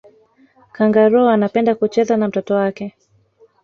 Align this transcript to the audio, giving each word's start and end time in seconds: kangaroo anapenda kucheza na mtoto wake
kangaroo 0.71 1.27
anapenda 1.29 1.75
kucheza 1.75 2.17
na 2.17 2.27
mtoto 2.27 2.53
wake 2.55 2.95